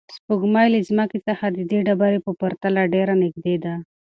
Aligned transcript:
سپوږمۍ 0.15 0.67
له 0.73 0.79
ځمکې 0.87 1.19
څخه 1.27 1.45
د 1.49 1.59
دې 1.69 1.79
ډبرې 1.87 2.19
په 2.25 2.31
پرتله 2.41 2.81
ډېره 2.93 3.13
نږدې 3.23 3.55
ده. 3.63 3.73